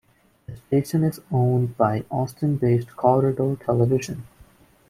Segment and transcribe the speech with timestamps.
[0.47, 4.25] The station is owned by Austin-based Corridor Television.